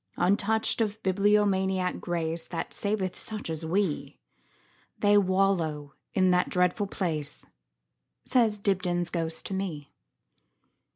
[0.17, 4.17] Untouched of bibliomaniac grace, That saveth such as we,
[4.97, 9.91] They wallow in that dreadful place,"Says Dibdin's ghost to me.